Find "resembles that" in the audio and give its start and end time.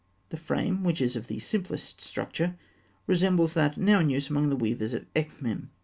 3.05-3.77